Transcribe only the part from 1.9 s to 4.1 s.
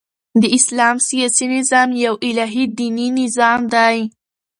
یو الهي دیني نظام دئ.